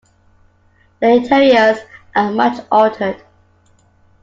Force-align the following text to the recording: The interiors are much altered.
The 0.99 1.09
interiors 1.09 1.77
are 2.15 2.31
much 2.31 2.59
altered. 2.71 3.21